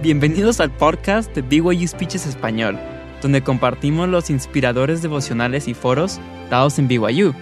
[0.00, 2.78] Bienvenidos al podcast de BYU Speeches Español,
[3.20, 7.34] donde compartimos los inspiradores devocionales y foros dados en BYU.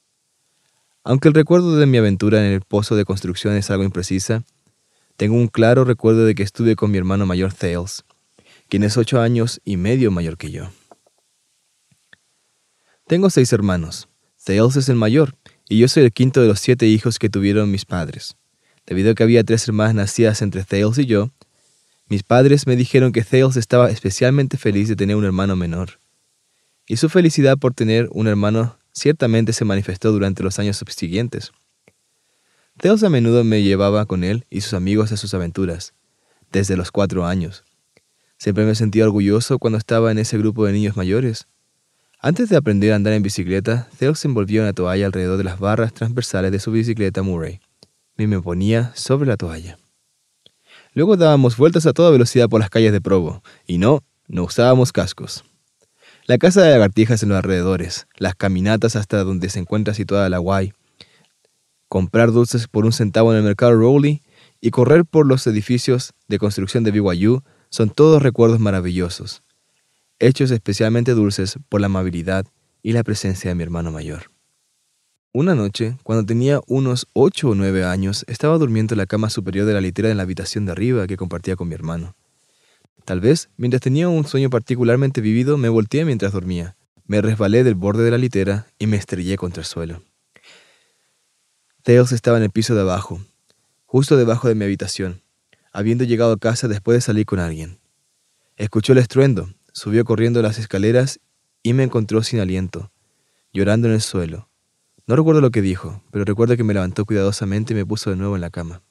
[1.04, 4.44] Aunque el recuerdo de mi aventura en el pozo de construcción es algo imprecisa,
[5.18, 8.06] tengo un claro recuerdo de que estuve con mi hermano mayor Thales,
[8.70, 10.70] quien es ocho años y medio mayor que yo.
[13.08, 14.10] Tengo seis hermanos.
[14.44, 15.34] Thales es el mayor,
[15.70, 18.36] y yo soy el quinto de los siete hijos que tuvieron mis padres.
[18.86, 21.32] Debido a que había tres hermanas nacidas entre Thales y yo,
[22.10, 26.00] mis padres me dijeron que Thales estaba especialmente feliz de tener un hermano menor.
[26.86, 31.54] Y su felicidad por tener un hermano ciertamente se manifestó durante los años subsiguientes.
[32.78, 35.94] Theos a menudo me llevaba con él y sus amigos a sus aventuras,
[36.52, 37.64] desde los cuatro años.
[38.38, 41.48] Siempre me sentía orgulloso cuando estaba en ese grupo de niños mayores.
[42.20, 45.60] Antes de aprender a andar en bicicleta, Theos se envolvía una toalla alrededor de las
[45.60, 47.60] barras transversales de su bicicleta Murray
[48.26, 49.78] me ponía sobre la toalla.
[50.94, 54.92] Luego dábamos vueltas a toda velocidad por las calles de Provo, y no, no usábamos
[54.92, 55.44] cascos.
[56.26, 60.40] La casa de lagartijas en los alrededores, las caminatas hasta donde se encuentra situada la
[60.40, 60.74] Guay,
[61.88, 64.24] comprar dulces por un centavo en el mercado Rowley
[64.60, 69.44] y correr por los edificios de construcción de BYU son todos recuerdos maravillosos,
[70.20, 72.46] hechos especialmente dulces por la amabilidad
[72.82, 74.32] y la presencia de mi hermano mayor.
[75.34, 79.66] Una noche, cuando tenía unos ocho o nueve años, estaba durmiendo en la cama superior
[79.66, 82.16] de la litera en la habitación de arriba que compartía con mi hermano.
[83.06, 86.76] Tal vez, mientras tenía un sueño particularmente vivido, me volteé mientras dormía.
[87.06, 90.02] Me resbalé del borde de la litera y me estrellé contra el suelo.
[91.84, 93.22] Thales estaba en el piso de abajo,
[93.86, 95.22] justo debajo de mi habitación,
[95.72, 97.80] habiendo llegado a casa después de salir con alguien.
[98.58, 101.20] Escuchó el estruendo, subió corriendo las escaleras
[101.62, 102.92] y me encontró sin aliento,
[103.54, 104.50] llorando en el suelo.
[105.06, 108.16] No recuerdo lo que dijo, pero recuerdo que me levantó cuidadosamente y me puso de
[108.16, 108.82] nuevo en la cama.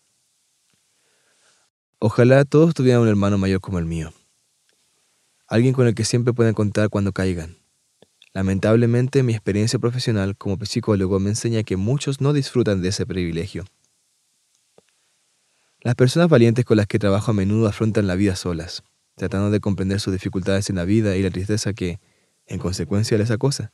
[1.98, 4.12] Ojalá todos tuvieran un hermano mayor como el mío.
[5.48, 7.56] Alguien con el que siempre puedan contar cuando caigan.
[8.32, 13.64] Lamentablemente, mi experiencia profesional como psicólogo me enseña que muchos no disfrutan de ese privilegio.
[15.80, 18.84] Las personas valientes con las que trabajo a menudo afrontan la vida solas,
[19.16, 21.98] tratando de comprender sus dificultades en la vida y la tristeza que,
[22.46, 23.72] en consecuencia, les acosa.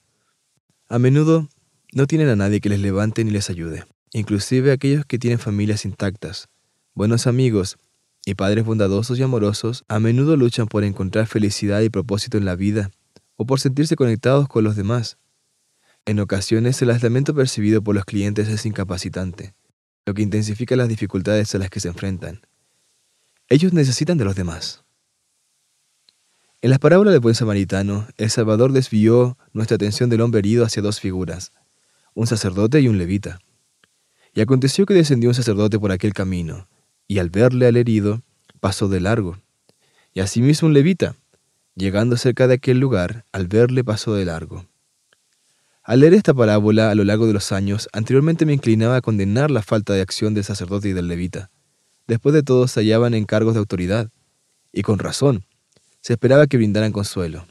[0.88, 1.48] A menudo
[1.92, 5.84] no tienen a nadie que les levante ni les ayude, inclusive aquellos que tienen familias
[5.84, 6.48] intactas,
[6.94, 7.76] buenos amigos
[8.24, 12.54] y padres bondadosos y amorosos, a menudo luchan por encontrar felicidad y propósito en la
[12.54, 12.90] vida
[13.36, 15.18] o por sentirse conectados con los demás.
[16.06, 19.54] En ocasiones el aislamiento percibido por los clientes es incapacitante,
[20.06, 22.42] lo que intensifica las dificultades a las que se enfrentan.
[23.48, 24.81] Ellos necesitan de los demás.
[26.62, 30.80] En la parábola del buen samaritano, el Salvador desvió nuestra atención del hombre herido hacia
[30.80, 31.50] dos figuras,
[32.14, 33.40] un sacerdote y un levita.
[34.32, 36.68] Y aconteció que descendió un sacerdote por aquel camino,
[37.08, 38.22] y al verle al herido,
[38.60, 39.38] pasó de largo.
[40.14, 41.16] Y asimismo un levita,
[41.74, 44.66] Llegando cerca de aquel lugar, al verle pasó de largo.
[45.82, 49.50] Al leer esta parábola a lo largo de los años, anteriormente me inclinaba a condenar
[49.50, 51.50] la falta de acción del sacerdote y del levita.
[52.06, 54.10] Después de todo se hallaban en cargos de autoridad,
[54.70, 55.44] y con razón,
[56.02, 57.46] se esperaba que brindaran consuelo,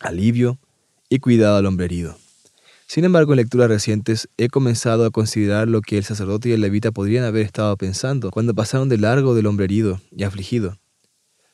[0.00, 0.58] alivio
[1.08, 2.16] y cuidado al hombre herido.
[2.86, 6.60] Sin embargo, en lecturas recientes he comenzado a considerar lo que el sacerdote y el
[6.60, 10.76] levita podrían haber estado pensando cuando pasaron de largo del hombre herido y afligido.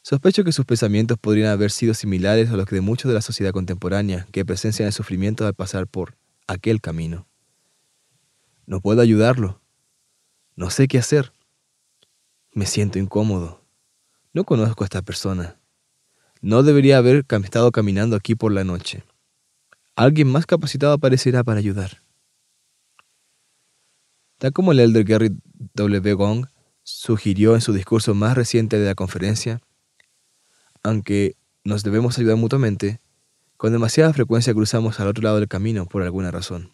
[0.02, 3.52] Sospecho que sus pensamientos podrían haber sido similares a los de muchos de la sociedad
[3.52, 6.16] contemporánea que presencian el sufrimiento al pasar por
[6.46, 7.28] aquel camino.
[8.66, 9.60] No puedo ayudarlo.
[10.56, 11.32] No sé qué hacer.
[12.54, 13.62] Me siento incómodo.
[14.32, 15.58] No conozco a esta persona.
[16.40, 19.04] No debería haber estado caminando aquí por la noche.
[19.96, 22.02] Alguien más capacitado aparecerá para ayudar.
[24.38, 25.36] Tal como el elder Gary
[25.74, 26.14] W.
[26.14, 26.46] Gong
[26.84, 29.60] sugirió en su discurso más reciente de la conferencia,
[30.82, 33.00] aunque nos debemos ayudar mutuamente,
[33.56, 36.72] con demasiada frecuencia cruzamos al otro lado del camino por alguna razón.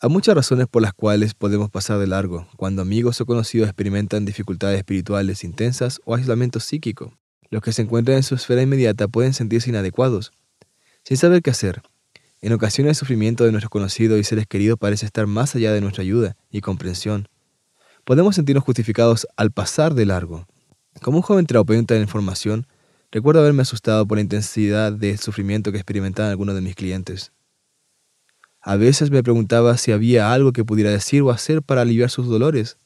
[0.00, 4.24] Hay muchas razones por las cuales podemos pasar de largo cuando amigos o conocidos experimentan
[4.24, 7.19] dificultades espirituales intensas o aislamiento psíquico.
[7.50, 10.32] Los que se encuentran en su esfera inmediata pueden sentirse inadecuados,
[11.04, 11.82] sin saber qué hacer.
[12.40, 15.80] En ocasiones el sufrimiento de nuestros conocidos y seres queridos parece estar más allá de
[15.80, 17.28] nuestra ayuda y comprensión.
[18.04, 20.46] Podemos sentirnos justificados al pasar de largo.
[21.02, 22.66] Como un joven terapeuta de información,
[23.10, 27.32] recuerdo haberme asustado por la intensidad del sufrimiento que experimentaban algunos de mis clientes.
[28.62, 32.26] A veces me preguntaba si había algo que pudiera decir o hacer para aliviar sus
[32.26, 32.78] dolores.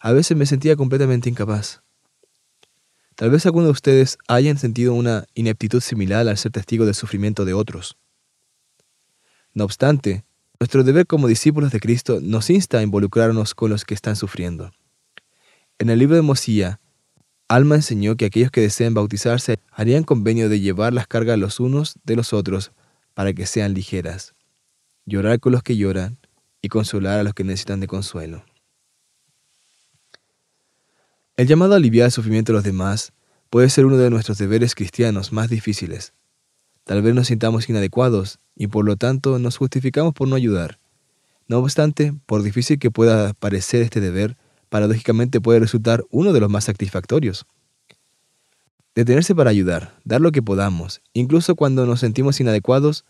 [0.00, 1.82] A veces me sentía completamente incapaz.
[3.22, 7.44] Tal vez algunos de ustedes hayan sentido una ineptitud similar al ser testigo del sufrimiento
[7.44, 7.96] de otros.
[9.54, 10.24] No obstante,
[10.58, 14.72] nuestro deber como discípulos de Cristo nos insta a involucrarnos con los que están sufriendo.
[15.78, 16.80] En el libro de Mosía,
[17.46, 22.00] Alma enseñó que aquellos que deseen bautizarse harían convenio de llevar las cargas los unos
[22.02, 22.72] de los otros
[23.14, 24.34] para que sean ligeras
[25.06, 26.18] llorar con los que lloran
[26.60, 28.44] y consolar a los que necesitan de consuelo.
[31.42, 33.12] El llamado a aliviar el sufrimiento de los demás
[33.50, 36.12] puede ser uno de nuestros deberes cristianos más difíciles.
[36.84, 40.78] Tal vez nos sintamos inadecuados y por lo tanto nos justificamos por no ayudar.
[41.48, 44.36] No obstante, por difícil que pueda parecer este deber,
[44.68, 47.44] paradójicamente puede resultar uno de los más satisfactorios.
[48.94, 53.04] Detenerse para ayudar, dar lo que podamos, incluso cuando nos sentimos inadecuados,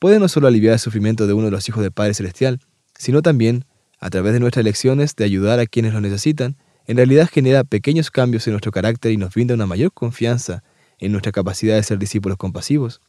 [0.00, 2.58] puede no solo aliviar el sufrimiento de uno de los hijos del Padre Celestial,
[2.98, 3.64] sino también,
[4.00, 6.56] a través de nuestras elecciones de ayudar a quienes lo necesitan,
[6.86, 10.62] en realidad genera pequeños cambios en nuestro carácter y nos brinda una mayor confianza
[10.98, 13.00] en nuestra capacidad de ser discípulos compasivos.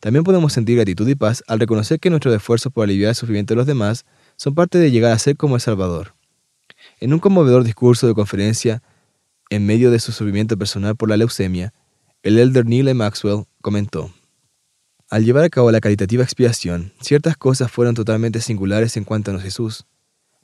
[0.00, 3.54] También podemos sentir gratitud y paz al reconocer que nuestros esfuerzos por aliviar el sufrimiento
[3.54, 4.04] de los demás
[4.36, 6.14] son parte de llegar a ser como el Salvador.
[6.98, 8.82] En un conmovedor discurso de conferencia,
[9.48, 11.72] en medio de su sufrimiento personal por la leucemia,
[12.24, 14.12] el elder Neil Maxwell comentó,
[15.12, 19.38] al llevar a cabo la caritativa expiación, ciertas cosas fueron totalmente singulares en cuanto a
[19.38, 19.84] Jesús.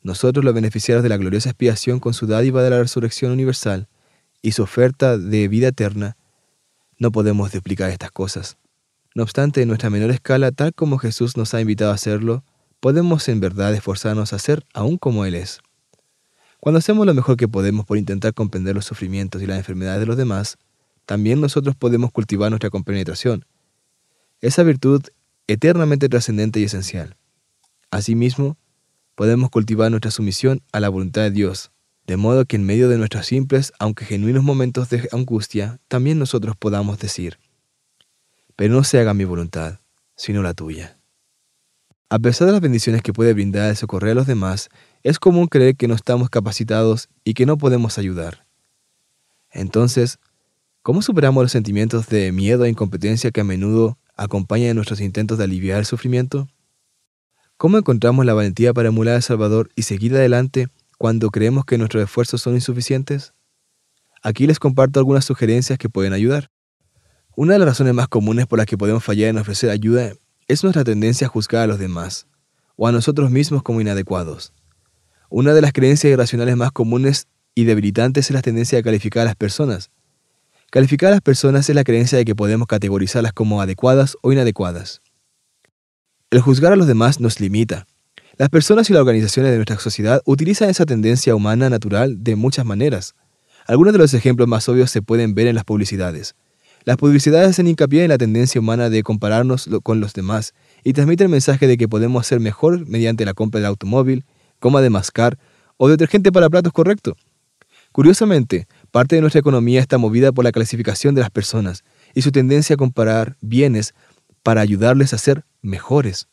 [0.03, 3.89] Nosotros, los beneficiarios de la gloriosa expiación con su dádiva de la resurrección universal
[4.43, 6.17] y su oferta de vida eterna,
[6.99, 8.57] no podemos duplicar estas cosas.
[9.15, 12.45] No obstante, en nuestra menor escala, tal como Jesús nos ha invitado a hacerlo,
[12.81, 15.61] podemos en verdad esforzarnos a ser aún como Él es.
[16.61, 20.07] Cuando hacemos lo mejor que podemos por intentar comprender los sufrimientos y las enfermedades de
[20.07, 20.57] los demás,
[21.07, 23.45] también nosotros podemos cultivar nuestra compenetración,
[24.41, 25.03] esa virtud
[25.47, 27.17] eternamente trascendente y esencial.
[27.91, 28.57] Asimismo,
[29.19, 31.73] podemos cultivar nuestra sumisión a la voluntad de Dios,
[32.07, 36.55] de modo que en medio de nuestros simples, aunque genuinos momentos de angustia, también nosotros
[36.57, 37.37] podamos decir,
[38.55, 39.81] pero no se haga mi voluntad,
[40.15, 41.01] sino la tuya.
[42.09, 44.69] A pesar de las bendiciones que puede brindar el socorrer a los demás,
[45.03, 48.47] es común creer que no estamos capacitados y que no podemos ayudar.
[49.51, 50.21] Entonces,
[50.83, 55.45] ¿cómo superamos los sentimientos de miedo e incompetencia que a menudo acompaña nuestros intentos de
[55.45, 56.47] aliviar el sufrimiento?
[57.59, 62.05] ¿Cómo encontramos la valentía para emular al Salvador y seguir adelante cuando creemos que nuestros
[62.05, 63.35] esfuerzos son insuficientes?
[64.23, 66.51] Aquí les comparto algunas sugerencias que pueden ayudar.
[67.37, 70.13] Una de las razones más comunes por las que podemos fallar en ofrecer ayuda
[70.47, 72.29] es nuestra tendencia a juzgar a los demás
[72.77, 74.53] o a nosotros mismos como inadecuados.
[75.29, 79.27] Una de las creencias irracionales más comunes y debilitantes es la tendencia a calificar a
[79.27, 79.91] las personas,
[80.71, 85.01] Calificar a las personas es la creencia de que podemos categorizarlas como adecuadas o inadecuadas.
[86.31, 87.87] El juzgar a los demás nos limita.
[88.37, 92.67] Las personas y las organizaciones de nuestra sociedad utilizan esa tendencia humana natural de muchas
[92.67, 93.15] maneras.
[93.67, 96.35] Algunos de los ejemplos más obvios se pueden ver en las publicidades.
[96.85, 100.55] Las publicidades hacen hincapié en la tendencia humana de compararnos con los demás
[100.85, 104.25] y transmiten el mensaje de que podemos hacer mejor mediante la compra del automóvil,
[104.59, 105.39] coma de mascar
[105.77, 107.17] o detergente para platos correcto.
[107.93, 112.33] Curiosamente, Parte de nuestra economía está movida por la clasificación de las personas y su
[112.33, 113.95] tendencia a comparar bienes
[114.43, 116.29] para ayudarles a ser mejores.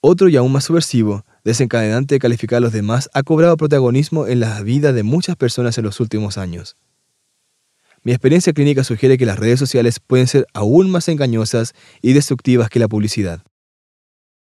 [0.00, 4.40] Otro y aún más subversivo, desencadenante de calificar a los demás, ha cobrado protagonismo en
[4.40, 6.76] la vida de muchas personas en los últimos años.
[8.02, 12.68] Mi experiencia clínica sugiere que las redes sociales pueden ser aún más engañosas y destructivas
[12.68, 13.42] que la publicidad.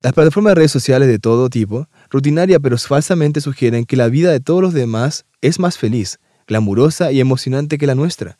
[0.01, 4.31] Las plataformas de redes sociales de todo tipo, rutinaria pero falsamente sugieren que la vida
[4.31, 8.37] de todos los demás es más feliz, glamurosa y emocionante que la nuestra.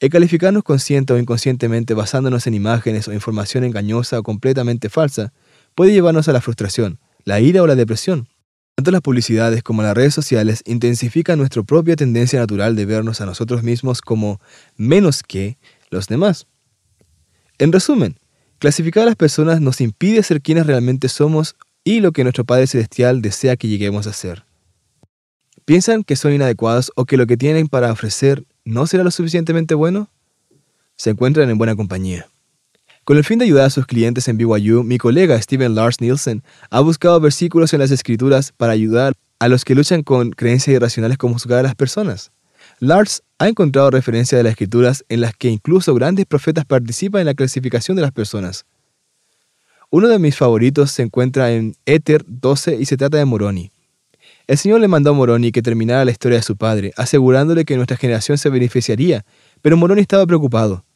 [0.00, 5.32] El calificarnos consciente o inconscientemente basándonos en imágenes o información engañosa o completamente falsa
[5.74, 8.28] puede llevarnos a la frustración, la ira o la depresión.
[8.76, 13.26] Tanto las publicidades como las redes sociales intensifican nuestra propia tendencia natural de vernos a
[13.26, 14.40] nosotros mismos como
[14.76, 15.58] menos que
[15.90, 16.46] los demás.
[17.58, 18.20] En resumen,
[18.60, 22.68] clasificar a las personas nos impide ser quienes realmente somos y lo que nuestro Padre
[22.68, 24.44] Celestial desea que lleguemos a ser.
[25.64, 29.74] ¿Piensan que son inadecuados o que lo que tienen para ofrecer no será lo suficientemente
[29.74, 30.10] bueno?
[30.96, 32.28] Se encuentran en buena compañía.
[33.04, 36.42] Con el fin de ayudar a sus clientes en BYU, mi colega Steven Lars Nielsen
[36.68, 41.16] ha buscado versículos en las Escrituras para ayudar a los que luchan con creencias irracionales
[41.16, 42.30] como juzgar a las personas.
[42.78, 47.26] Lars ha encontrado referencias de las Escrituras en las que incluso grandes profetas participan en
[47.26, 48.66] la clasificación de las personas.
[49.88, 53.70] Uno de mis favoritos se encuentra en Éter 12 y se trata de Moroni.
[54.48, 57.76] El Señor le mandó a Moroni que terminara la historia de su padre, asegurándole que
[57.76, 59.26] nuestra generación se beneficiaría,
[59.60, 60.86] pero Moroni estaba preocupado.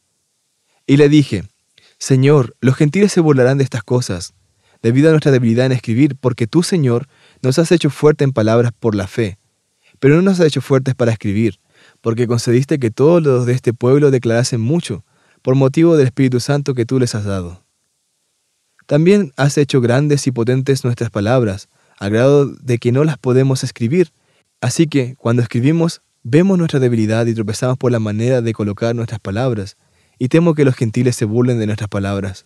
[0.87, 1.45] Y le dije,
[1.99, 4.33] Señor, los gentiles se burlarán de estas cosas,
[4.83, 7.09] debido a nuestra debilidad en escribir, porque tú, Señor,
[7.43, 9.39] nos has hecho fuerte en palabras por la fe,
[10.01, 11.61] pero no nos has hecho fuertes para escribir,
[12.01, 15.05] porque concediste que todos los de este pueblo declarasen mucho,
[15.43, 17.63] por motivo del Espíritu Santo que tú les has dado.
[18.87, 21.69] También has hecho grandes y potentes nuestras palabras,
[22.03, 24.13] a grado de que no las podemos escribir.
[24.61, 29.21] Así que, cuando escribimos, vemos nuestra debilidad y tropezamos por la manera de colocar nuestras
[29.21, 29.77] palabras,
[30.19, 32.45] y temo que los gentiles se burlen de nuestras palabras.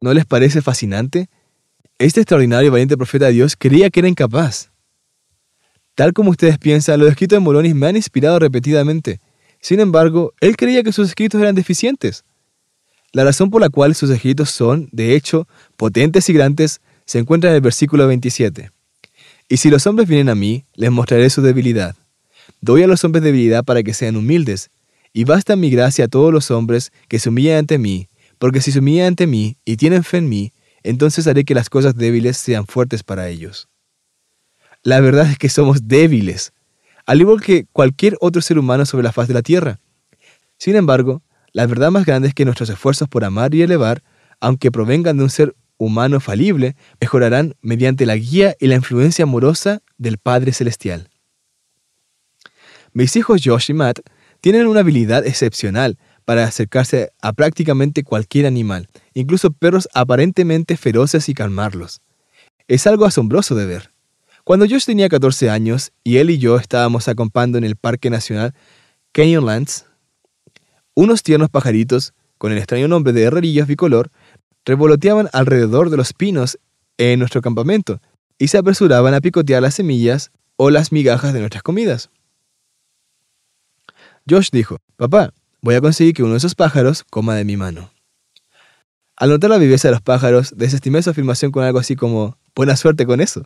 [0.00, 1.28] ¿No les parece fascinante?
[1.98, 4.72] Este extraordinario y valiente profeta de Dios creía que era incapaz.
[5.94, 9.20] Tal como ustedes piensan, los escritos de Moronis me han inspirado repetidamente.
[9.60, 12.24] Sin embargo, él creía que sus escritos eran deficientes.
[13.12, 17.50] La razón por la cual sus escritos son, de hecho, potentes y grandes se encuentra
[17.50, 18.70] en el versículo 27.
[19.48, 21.96] Y si los hombres vienen a mí, les mostraré su debilidad.
[22.60, 24.70] Doy a los hombres debilidad para que sean humildes,
[25.12, 28.08] y basta mi gracia a todos los hombres que se humillan ante mí,
[28.38, 31.70] porque si se humillan ante mí y tienen fe en mí, entonces haré que las
[31.70, 33.68] cosas débiles sean fuertes para ellos.
[34.82, 36.52] La verdad es que somos débiles,
[37.06, 39.78] al igual que cualquier otro ser humano sobre la faz de la tierra.
[40.58, 44.02] Sin embargo, la verdad más grande es que nuestros esfuerzos por amar y elevar,
[44.40, 49.82] aunque provengan de un ser humano falible, mejorarán mediante la guía y la influencia amorosa
[49.98, 51.08] del Padre Celestial.
[52.92, 54.00] Mis hijos Josh y Matt
[54.40, 61.34] tienen una habilidad excepcional para acercarse a prácticamente cualquier animal, incluso perros aparentemente feroces y
[61.34, 62.00] calmarlos.
[62.68, 63.90] Es algo asombroso de ver.
[64.44, 68.54] Cuando Josh tenía 14 años y él y yo estábamos acampando en el Parque Nacional
[69.12, 69.86] Canyonlands,
[70.94, 74.10] unos tiernos pajaritos, con el extraño nombre de herrerillos bicolor,
[74.64, 76.58] revoloteaban alrededor de los pinos
[76.98, 78.00] en nuestro campamento
[78.38, 82.10] y se apresuraban a picotear las semillas o las migajas de nuestras comidas.
[84.28, 87.90] Josh dijo, Papá, voy a conseguir que uno de esos pájaros coma de mi mano.
[89.16, 92.76] Al notar la viveza de los pájaros, desestimé su afirmación con algo así como, buena
[92.76, 93.44] suerte con eso,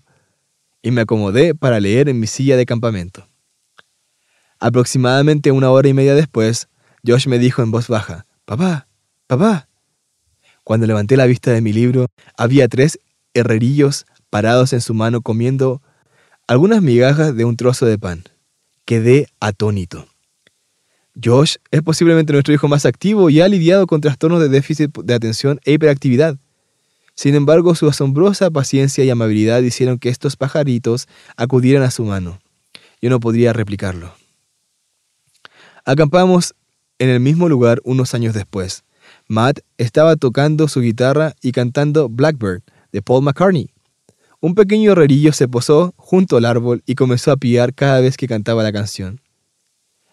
[0.82, 3.28] y me acomodé para leer en mi silla de campamento.
[4.60, 6.68] Aproximadamente una hora y media después,
[7.06, 8.88] Josh me dijo en voz baja, Papá,
[9.26, 9.67] papá.
[10.68, 12.98] Cuando levanté la vista de mi libro, había tres
[13.32, 15.80] herrerillos parados en su mano comiendo
[16.46, 18.24] algunas migajas de un trozo de pan.
[18.84, 20.06] Quedé atónito.
[21.24, 25.14] Josh es posiblemente nuestro hijo más activo y ha lidiado con trastornos de déficit de
[25.14, 26.36] atención e hiperactividad.
[27.14, 31.08] Sin embargo, su asombrosa paciencia y amabilidad hicieron que estos pajaritos
[31.38, 32.40] acudieran a su mano.
[33.00, 34.12] Yo no podría replicarlo.
[35.86, 36.54] Acampamos
[36.98, 38.84] en el mismo lugar unos años después.
[39.28, 43.70] Matt estaba tocando su guitarra y cantando Blackbird de Paul McCartney.
[44.40, 48.26] Un pequeño herrerillo se posó junto al árbol y comenzó a pillar cada vez que
[48.26, 49.20] cantaba la canción.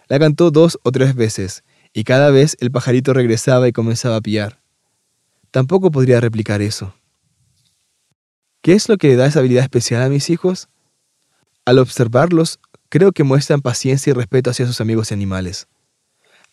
[0.09, 4.21] La cantó dos o tres veces, y cada vez el pajarito regresaba y comenzaba a
[4.21, 4.59] pillar.
[5.49, 6.93] Tampoco podría replicar eso.
[8.61, 10.67] ¿Qué es lo que le da esa habilidad especial a mis hijos?
[11.63, 15.67] Al observarlos, creo que muestran paciencia y respeto hacia sus amigos animales.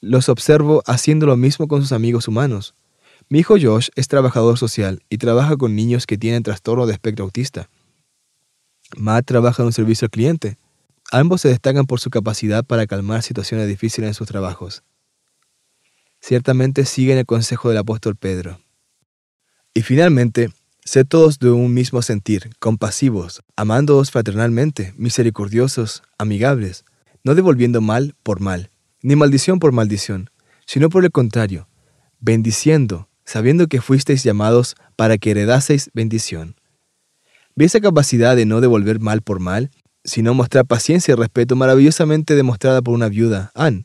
[0.05, 2.75] Los observo haciendo lo mismo con sus amigos humanos.
[3.29, 7.25] Mi hijo Josh es trabajador social y trabaja con niños que tienen trastorno de espectro
[7.25, 7.71] autista.
[8.97, 10.59] Matt trabaja en un servicio al cliente.
[11.13, 14.83] Ambos se destacan por su capacidad para calmar situaciones difíciles en sus trabajos.
[16.21, 18.61] Ciertamente siguen el consejo del apóstol Pedro.
[19.73, 20.51] Y finalmente,
[20.85, 26.85] sed todos de un mismo sentir, compasivos, amándoos fraternalmente, misericordiosos, amigables,
[27.23, 28.72] no devolviendo mal por mal,
[29.03, 30.31] ni maldición por maldición,
[30.67, 31.69] sino por el contrario,
[32.21, 36.57] bendiciendo, sabiendo que fuisteis llamados para que heredaseis bendición.
[37.55, 39.71] Vi esa capacidad de no devolver mal por mal
[40.05, 43.85] sino mostrar paciencia y respeto maravillosamente demostrada por una viuda, Anne,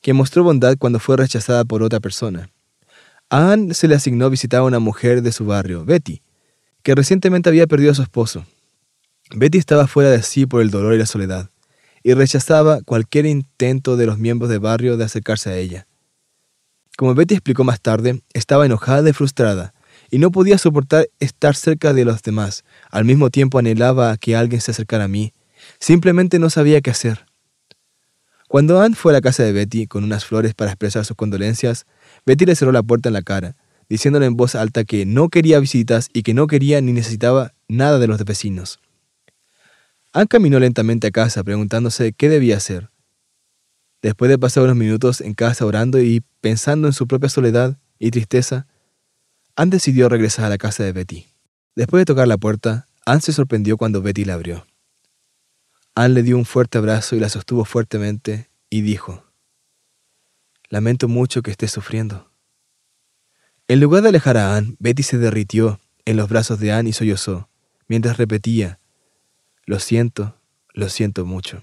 [0.00, 2.50] que mostró bondad cuando fue rechazada por otra persona.
[3.30, 6.22] A Anne se le asignó visitar a una mujer de su barrio, Betty,
[6.82, 8.46] que recientemente había perdido a su esposo.
[9.34, 11.50] Betty estaba fuera de sí por el dolor y la soledad,
[12.08, 15.86] y rechazaba cualquier intento de los miembros del barrio de acercarse a ella.
[16.96, 19.74] Como Betty explicó más tarde, estaba enojada y frustrada,
[20.10, 22.64] y no podía soportar estar cerca de los demás.
[22.90, 25.34] Al mismo tiempo anhelaba que alguien se acercara a mí.
[25.80, 27.26] Simplemente no sabía qué hacer.
[28.48, 31.84] Cuando Anne fue a la casa de Betty con unas flores para expresar sus condolencias,
[32.24, 33.54] Betty le cerró la puerta en la cara,
[33.90, 37.98] diciéndole en voz alta que no quería visitas y que no quería ni necesitaba nada
[37.98, 38.80] de los vecinos.
[40.18, 42.90] Anne caminó lentamente a casa preguntándose qué debía hacer.
[44.02, 48.10] Después de pasar unos minutos en casa orando y pensando en su propia soledad y
[48.10, 48.66] tristeza,
[49.54, 51.28] Anne decidió regresar a la casa de Betty.
[51.76, 54.66] Después de tocar la puerta, Anne se sorprendió cuando Betty la abrió.
[55.94, 59.22] Anne le dio un fuerte abrazo y la sostuvo fuertemente y dijo,
[60.68, 62.28] Lamento mucho que estés sufriendo.
[63.68, 66.92] En lugar de alejar a Anne, Betty se derritió en los brazos de Anne y
[66.92, 67.48] sollozó,
[67.86, 68.77] mientras repetía,
[69.68, 70.34] Lo siento,
[70.72, 71.62] lo siento mucho.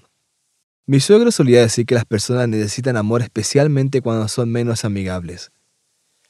[0.86, 5.50] Mi suegro solía decir que las personas necesitan amor especialmente cuando son menos amigables.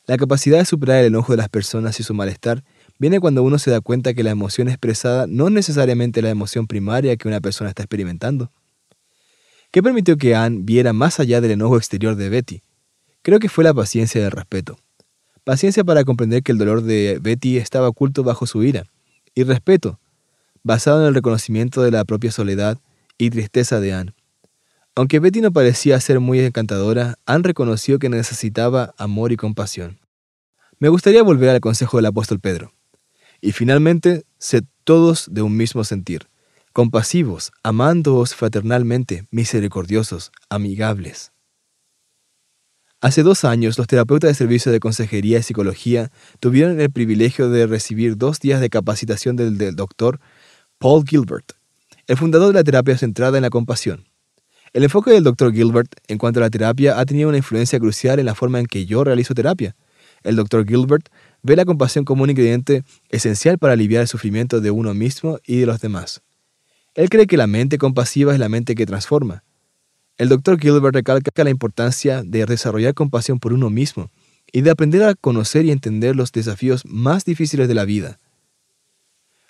[0.07, 2.65] La capacidad de superar el enojo de las personas y su malestar
[2.99, 6.67] viene cuando uno se da cuenta que la emoción expresada no es necesariamente la emoción
[6.67, 8.51] primaria que una persona está experimentando.
[9.71, 12.63] ¿Qué permitió que Anne viera más allá del enojo exterior de Betty?
[13.21, 14.79] Creo que fue la paciencia y el respeto.
[15.45, 18.85] Paciencia para comprender que el dolor de Betty estaba oculto bajo su ira,
[19.35, 20.01] y respeto,
[20.67, 22.79] basado en el reconocimiento de la propia soledad
[23.19, 24.15] y tristeza de Anne.
[24.97, 30.01] Aunque Betty no parecía ser muy encantadora, Anne reconoció que necesitaba amor y compasión.
[30.81, 32.73] Me gustaría volver al consejo del apóstol Pedro.
[33.41, 36.27] Y finalmente, sed todos de un mismo sentir,
[36.73, 41.31] compasivos, amándoos fraternalmente, misericordiosos, amigables.
[43.01, 47.69] Hace dos años, los terapeutas de servicio de consejería y psicología tuvieron el privilegio de
[47.69, 50.19] recibir dos días de capacitación del, del doctor
[50.79, 51.53] Paul Gilbert,
[52.07, 54.05] el fundador de la terapia centrada en la compasión.
[54.75, 55.55] El enfoque del Dr.
[55.55, 58.67] Gilbert en cuanto a la terapia ha tenido una influencia crucial en la forma en
[58.67, 59.75] que yo realizo terapia.
[60.23, 60.67] El Dr.
[60.67, 61.09] Gilbert
[61.43, 65.61] ve la compasión como un ingrediente esencial para aliviar el sufrimiento de uno mismo y
[65.61, 66.21] de los demás.
[66.95, 69.45] Él cree que la mente compasiva es la mente que transforma.
[70.19, 70.61] El Dr.
[70.61, 74.11] Gilbert recalca la importancia de desarrollar compasión por uno mismo
[74.53, 78.19] y de aprender a conocer y entender los desafíos más difíciles de la vida.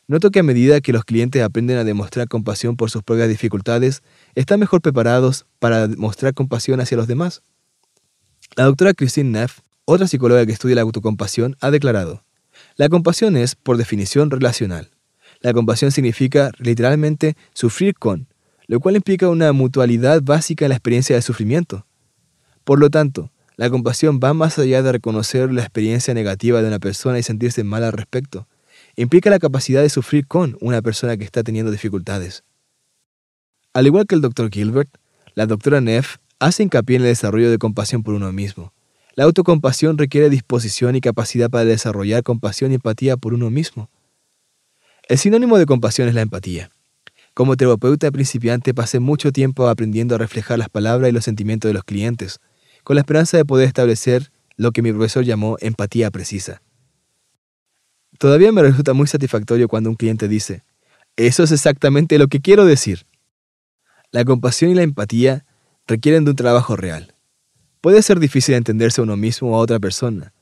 [0.08, 4.02] Noto que a medida que los clientes aprenden a demostrar compasión por sus propias dificultades,
[4.36, 7.42] están mejor preparados para mostrar compasión hacia los demás.
[8.54, 12.22] La doctora Christine Neff, otra psicóloga que estudia la autocompasión, ha declarado,
[12.76, 14.90] la compasión es, por definición, relacional.
[15.40, 18.28] La compasión significa literalmente sufrir con,
[18.68, 21.84] lo cual implica una mutualidad básica en la experiencia de sufrimiento.
[22.62, 26.78] Por lo tanto, la compasión va más allá de reconocer la experiencia negativa de una
[26.78, 28.46] persona y sentirse mal al respecto
[28.96, 32.44] implica la capacidad de sufrir con una persona que está teniendo dificultades.
[33.72, 34.50] Al igual que el Dr.
[34.50, 34.88] Gilbert,
[35.34, 38.72] la doctora Neff hace hincapié en el desarrollo de compasión por uno mismo.
[39.14, 43.90] La autocompasión requiere disposición y capacidad para desarrollar compasión y empatía por uno mismo.
[45.08, 46.70] El sinónimo de compasión es la empatía.
[47.32, 51.74] Como terapeuta principiante pasé mucho tiempo aprendiendo a reflejar las palabras y los sentimientos de
[51.74, 52.40] los clientes,
[52.82, 56.62] con la esperanza de poder establecer lo que mi profesor llamó empatía precisa.
[58.18, 60.62] Todavía me resulta muy satisfactorio cuando un cliente dice,
[61.16, 63.06] eso es exactamente lo que quiero decir.
[64.10, 65.44] La compasión y la empatía
[65.86, 67.14] requieren de un trabajo real.
[67.80, 70.32] Puede ser difícil entenderse a uno mismo o a otra persona.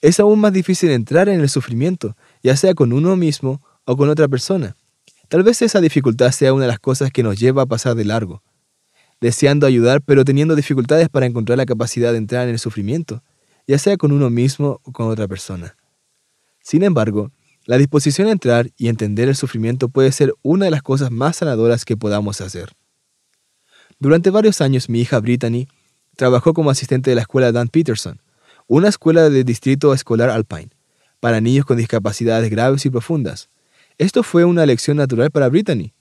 [0.00, 4.08] Es aún más difícil entrar en el sufrimiento, ya sea con uno mismo o con
[4.08, 4.76] otra persona.
[5.28, 8.04] Tal vez esa dificultad sea una de las cosas que nos lleva a pasar de
[8.04, 8.42] largo,
[9.20, 13.22] deseando ayudar pero teniendo dificultades para encontrar la capacidad de entrar en el sufrimiento,
[13.66, 15.76] ya sea con uno mismo o con otra persona.
[16.70, 17.32] Sin embargo,
[17.64, 21.38] la disposición a entrar y entender el sufrimiento puede ser una de las cosas más
[21.38, 22.70] sanadoras que podamos hacer.
[23.98, 25.66] Durante varios años mi hija Brittany
[26.14, 28.22] trabajó como asistente de la escuela Dan Peterson,
[28.68, 30.70] una escuela del distrito escolar Alpine,
[31.18, 33.48] para niños con discapacidades graves y profundas.
[33.98, 35.92] Esto fue una lección natural para Brittany.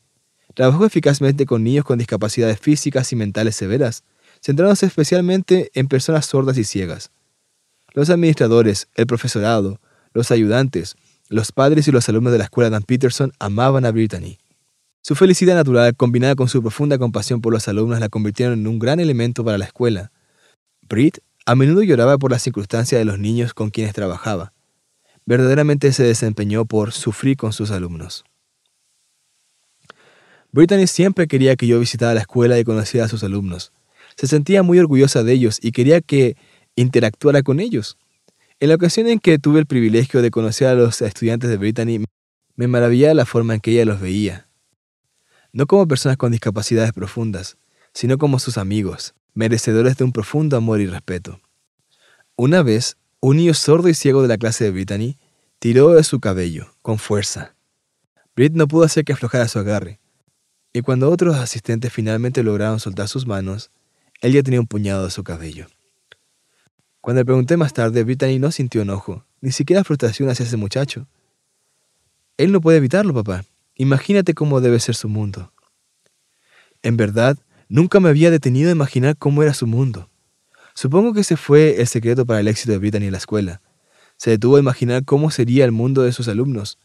[0.53, 4.03] Trabajó eficazmente con niños con discapacidades físicas y mentales severas,
[4.39, 7.09] centrándose especialmente en personas sordas y ciegas.
[7.95, 9.79] Los administradores, el profesorado,
[10.19, 10.95] los ayudantes,
[11.29, 14.37] los padres y los alumnos de la escuela Dan Peterson amaban a Brittany.
[15.01, 18.79] Su felicidad natural, combinada con su profunda compasión por los alumnos, la convirtieron en un
[18.79, 20.11] gran elemento para la escuela.
[20.87, 24.53] Britt a menudo lloraba por las circunstancias de los niños con quienes trabajaba.
[25.25, 28.25] Verdaderamente se desempeñó por sufrir con sus alumnos.
[30.51, 33.71] Brittany siempre quería que yo visitara la escuela y conociera a sus alumnos.
[34.17, 36.35] Se sentía muy orgullosa de ellos y quería que
[36.75, 37.97] interactuara con ellos.
[38.61, 42.03] En la ocasión en que tuve el privilegio de conocer a los estudiantes de Brittany,
[42.57, 44.47] me maravillaba la forma en que ella los veía.
[45.53, 47.57] no como personas con discapacidades profundas,
[47.93, 51.39] sino como sus amigos, merecedores de un profundo amor y respeto.
[52.35, 55.17] Una vez, un niño sordo y ciego de la clase de Brittany
[55.59, 57.55] tiró de su cabello, con fuerza.
[58.35, 59.99] Britt no pudo hacer que aflojara su agarre,
[60.73, 63.71] y cuando otros asistentes finalmente lograron soltar sus manos,
[64.21, 65.67] él ya tenía un puñado de su cabello.
[67.01, 71.07] Cuando le pregunté más tarde, Brittany no sintió enojo, ni siquiera frustración hacia ese muchacho.
[72.37, 73.45] Él no puede evitarlo, papá.
[73.75, 75.53] Imagínate cómo debe ser su mundo.
[76.83, 77.37] En verdad,
[77.69, 80.09] nunca me había detenido a imaginar cómo era su mundo.
[80.73, 83.61] Supongo que ese fue el secreto para el éxito de Brittany en la escuela.
[84.17, 86.77] Se detuvo a imaginar cómo sería el mundo de sus alumnos.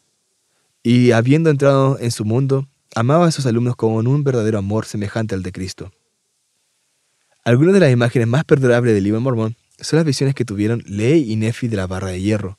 [0.85, 5.35] Y habiendo entrado en su mundo, amaba a sus alumnos con un verdadero amor semejante
[5.35, 5.91] al de Cristo.
[7.45, 11.31] Algunas de las imágenes más perdurables del libro mormón son las visiones que tuvieron Ley
[11.31, 12.59] y Nefi de la barra de hierro.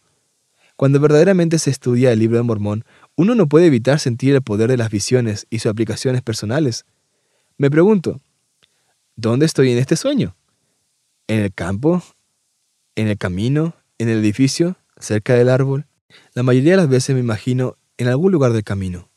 [0.76, 2.86] Cuando verdaderamente se estudia el libro de Mormón,
[3.16, 6.86] uno no puede evitar sentir el poder de las visiones y sus aplicaciones personales.
[7.58, 8.20] Me pregunto,
[9.16, 10.36] ¿dónde estoy en este sueño?
[11.28, 12.04] ¿En el campo?
[12.96, 13.74] ¿En el camino?
[13.98, 14.76] ¿En el edificio?
[15.00, 15.86] ¿Cerca del árbol?
[16.34, 19.10] La mayoría de las veces me imagino en algún lugar del camino,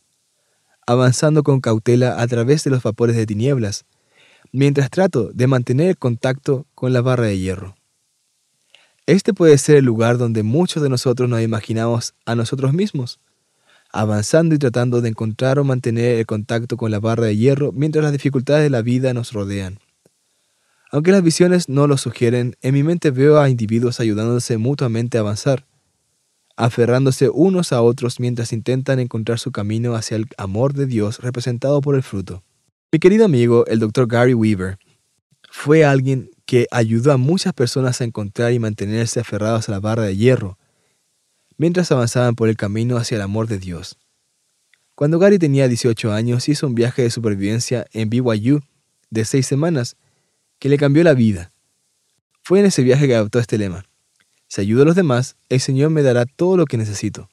[0.87, 3.85] avanzando con cautela a través de los vapores de tinieblas,
[4.53, 7.78] mientras trato de mantener el contacto con la barra de hierro.
[9.09, 13.21] Este puede ser el lugar donde muchos de nosotros nos imaginamos a nosotros mismos,
[13.91, 18.03] avanzando y tratando de encontrar o mantener el contacto con la barra de hierro mientras
[18.03, 19.79] las dificultades de la vida nos rodean.
[20.93, 25.23] Aunque las visiones no lo sugieren, en mi mente veo a individuos ayudándose mutuamente a
[25.23, 25.65] avanzar,
[26.59, 31.81] aferrándose unos a otros mientras intentan encontrar su camino hacia el amor de Dios representado
[31.81, 32.43] por el fruto.
[32.93, 34.07] Mi querido amigo, el Dr.
[34.07, 34.79] Gary Weaver,
[35.51, 40.05] fue alguien que ayudó a muchas personas a encontrar y mantenerse aferrados a la barra
[40.05, 40.57] de hierro,
[41.59, 43.99] mientras avanzaban por el camino hacia el amor de Dios.
[44.95, 48.63] Cuando Gary tenía 18 años, hizo un viaje de supervivencia en BYU
[49.11, 49.97] de seis semanas
[50.59, 51.53] que le cambió la vida.
[52.43, 53.85] Fue en ese viaje que adoptó este lema.
[54.47, 57.29] Si ayudo a los demás, el Señor me dará todo lo que necesito.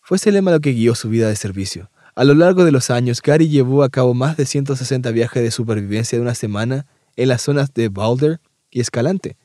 [0.00, 1.90] Fue ese lema lo que guió su vida de servicio.
[2.14, 5.50] A lo largo de los años, Gary llevó a cabo más de 160 viajes de
[5.50, 6.86] supervivencia de una semana
[7.16, 9.36] en las zonas de Boulder y Escalante,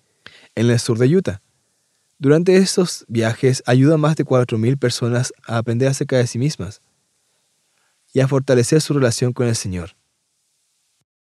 [0.55, 1.41] en el sur de Utah.
[2.19, 6.81] Durante estos viajes ayuda a más de 4.000 personas a aprender acerca de sí mismas
[8.13, 9.95] y a fortalecer su relación con el Señor.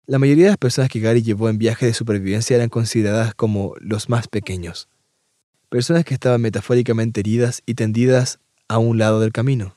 [0.06, 3.76] La mayoría de las personas que Gary llevó en viajes de supervivencia eran consideradas como
[3.80, 4.90] los más pequeños,
[5.70, 9.76] personas que estaban metafóricamente heridas y tendidas a un lado del camino.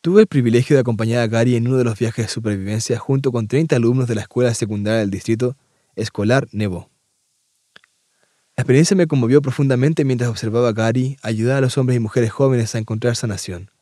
[0.00, 3.32] Tuve el privilegio de acompañar a Gary en uno de los viajes de supervivencia junto
[3.32, 5.56] con 30 alumnos de la escuela secundaria del distrito
[5.96, 6.88] escolar Nebo.
[8.56, 12.30] La experiencia me conmovió profundamente mientras observaba a Gary ayudar a los hombres y mujeres
[12.30, 13.72] jóvenes a encontrar sanación.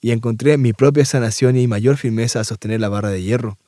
[0.00, 3.58] Y encontré mi propia sanación y mayor firmeza a sostener la barra de hierro.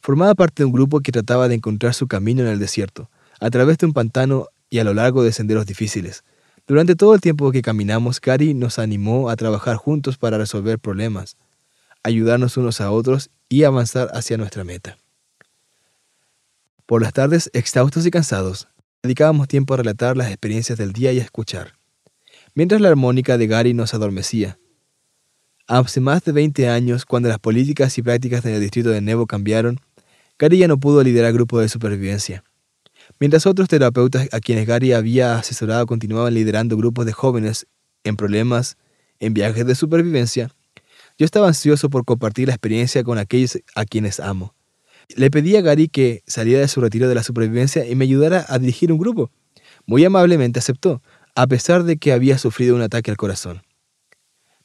[0.00, 3.48] Formaba parte de un grupo que trataba de encontrar su camino en el desierto, a
[3.48, 6.22] través de un pantano y a lo largo de senderos difíciles,
[6.66, 11.36] durante todo el tiempo que caminamos, Gary nos animó a trabajar juntos para resolver problemas,
[12.02, 14.96] ayudarnos unos a otros y avanzar hacia nuestra meta.
[16.86, 18.68] Por las tardes, exhaustos y cansados,
[19.02, 21.74] dedicábamos tiempo a relatar las experiencias del día y a escuchar,
[22.54, 24.58] mientras la armónica de Gary nos adormecía.
[25.66, 29.26] Hace más de 20 años, cuando las políticas y prácticas en el distrito de Nebo
[29.26, 29.80] cambiaron,
[30.38, 32.44] Gary ya no pudo liderar grupos de supervivencia.
[33.20, 37.66] Mientras otros terapeutas a quienes Gary había asesorado continuaban liderando grupos de jóvenes
[38.02, 38.76] en problemas,
[39.20, 40.50] en viajes de supervivencia,
[41.16, 44.54] yo estaba ansioso por compartir la experiencia con aquellos a quienes amo.
[45.16, 48.44] Le pedí a Gary que saliera de su retiro de la supervivencia y me ayudara
[48.48, 49.30] a dirigir un grupo.
[49.86, 51.02] Muy amablemente aceptó,
[51.36, 53.62] a pesar de que había sufrido un ataque al corazón.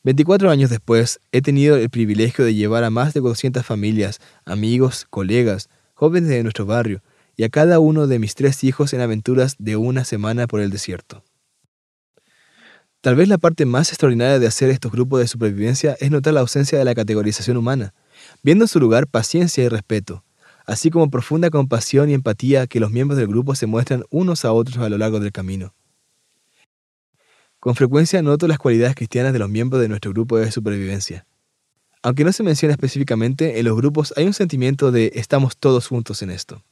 [0.03, 5.05] 24 años después, he tenido el privilegio de llevar a más de 200 familias, amigos,
[5.09, 7.03] colegas, jóvenes de nuestro barrio,
[7.39, 10.71] y a cada uno de mis tres hijos en aventuras de una semana por el
[10.71, 11.23] desierto.
[12.99, 16.41] Tal vez la parte más extraordinaria de hacer estos grupos de supervivencia es notar la
[16.41, 17.93] ausencia de la categorización humana,
[18.43, 20.25] viendo en su lugar paciencia y respeto,
[20.65, 24.51] así como profunda compasión y empatía que los miembros del grupo se muestran unos a
[24.51, 25.73] otros a lo largo del camino.
[27.61, 31.25] Con frecuencia noto las cualidades cristianas de los miembros de nuestro grupo de supervivencia.
[32.03, 36.21] Aunque no se menciona específicamente, en los grupos hay un sentimiento de estamos todos juntos
[36.21, 36.65] en esto.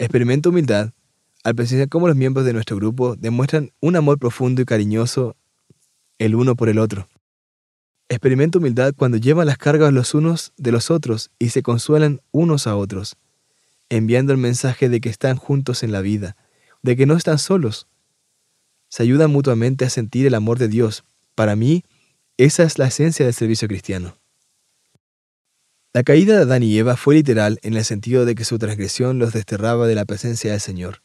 [0.00, 0.94] Experimento humildad
[1.44, 5.36] al presenciar cómo los miembros de nuestro grupo demuestran un amor profundo y cariñoso
[6.18, 7.06] el uno por el otro.
[8.08, 12.66] Experimento humildad cuando llevan las cargas los unos de los otros y se consuelan unos
[12.66, 13.18] a otros,
[13.90, 16.34] enviando el mensaje de que están juntos en la vida,
[16.80, 17.86] de que no están solos.
[18.88, 21.04] Se ayudan mutuamente a sentir el amor de Dios.
[21.34, 21.84] Para mí,
[22.38, 24.16] Esa es la esencia del servicio cristiano.
[25.92, 29.18] La caída de Adán y Eva fue literal en el sentido de que su transgresión
[29.18, 31.02] los desterraba de la presencia del Señor.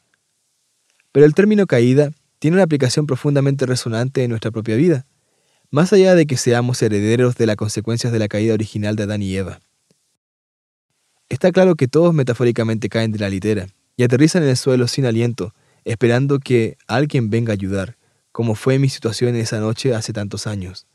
[1.11, 5.07] Pero el término caída tiene una aplicación profundamente resonante en nuestra propia vida,
[5.71, 9.23] más allá de que seamos herederos de las consecuencias de la caída original de Adán
[9.23, 9.59] y Eva.
[11.29, 13.65] Está claro que todos metafóricamente caen de la litera
[13.97, 17.97] y aterrizan en el suelo sin aliento, esperando que alguien venga a ayudar,
[18.31, 20.85] como fue mi situación esa noche hace tantos años.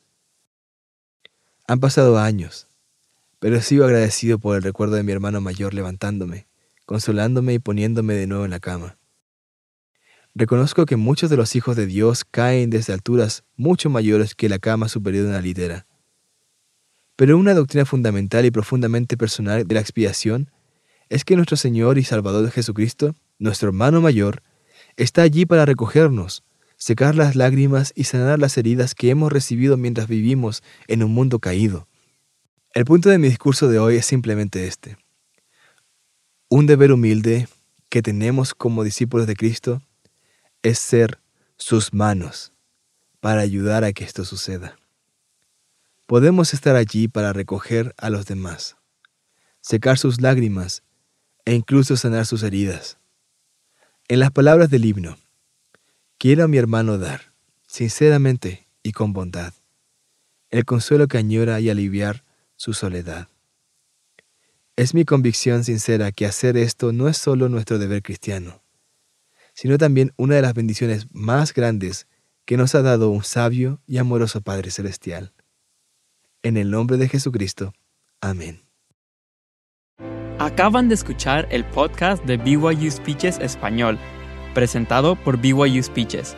[1.66, 2.69] Han pasado años,
[3.40, 6.46] pero sigo agradecido por el recuerdo de mi hermano mayor levantándome,
[6.87, 8.98] consolándome y poniéndome de nuevo en la cama.
[10.35, 14.61] Reconozco que muchos de los hijos de Dios caen desde alturas mucho mayores que la
[14.61, 15.87] cama superior de una litera.
[17.16, 20.50] Pero una doctrina fundamental y profundamente personal de la expiación
[21.09, 24.42] es que nuestro Señor y Salvador Jesucristo, nuestro hermano mayor,
[24.96, 26.44] está allí para recogernos,
[26.76, 31.40] secar las lágrimas y sanar las heridas que hemos recibido mientras vivimos en un mundo
[31.40, 31.89] caído.
[32.72, 34.96] El punto de mi discurso de hoy es simplemente este.
[36.48, 37.48] Un deber humilde
[37.88, 39.83] que tenemos como discípulos de Cristo
[40.62, 41.18] es ser
[41.56, 42.52] sus manos
[43.18, 44.78] para ayudar a que esto suceda.
[46.06, 48.76] Podemos estar allí para recoger a los demás,
[49.61, 50.85] secar sus lágrimas
[51.44, 52.98] e incluso sanar sus heridas.
[54.06, 55.18] En las palabras del himno,
[56.18, 57.33] quiero a mi hermano dar,
[57.66, 59.54] sinceramente y con bondad,
[60.50, 62.30] el consuelo que añora y aliviar
[62.61, 63.29] su soledad.
[64.77, 68.62] Es mi convicción sincera que hacer esto no es solo nuestro deber cristiano,
[69.55, 72.07] sino también una de las bendiciones más grandes
[72.44, 75.33] que nos ha dado un sabio y amoroso Padre Celestial.
[76.42, 77.73] En el nombre de Jesucristo.
[78.20, 78.62] Amén.
[80.38, 83.99] Acaban de escuchar el podcast de BYU Speeches Español,
[84.53, 86.37] presentado por BYU Speeches.